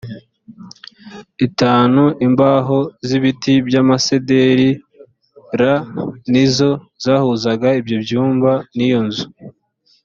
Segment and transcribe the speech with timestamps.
[1.47, 4.69] itanu imbaho z ibiti by amasederi
[5.59, 5.61] l
[6.31, 6.71] ni zo
[7.03, 9.25] zahuzaga ibyo byumba n iyo nzu